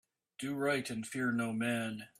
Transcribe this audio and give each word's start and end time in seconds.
Do 0.39 0.55
right 0.55 0.89
and 0.89 1.05
fear 1.05 1.31
no 1.31 1.53
man. 1.53 2.07